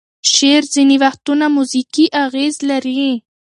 شعر 0.33 0.63
ځینې 0.73 0.95
وختونه 1.03 1.45
موزیکي 1.55 2.05
اغیز 2.25 2.55
لري. 2.69 3.05